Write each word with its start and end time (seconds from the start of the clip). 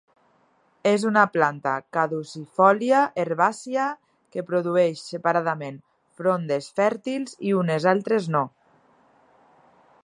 És 0.91 1.03
una 1.09 1.25
planta 1.33 1.73
caducifòlia 1.97 3.01
herbàcia, 3.23 3.85
que 4.35 4.45
produeix 4.49 5.05
separadament 5.13 5.77
frondes 6.21 6.73
fèrtils 6.81 7.39
i 7.51 7.55
unes 7.61 7.87
altres 7.95 8.33
no. 8.37 8.45